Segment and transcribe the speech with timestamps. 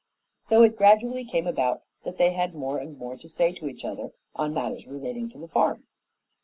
[0.41, 3.85] So it gradually came about that they had more and more to say to each
[3.85, 5.83] other on matters relating to the farm.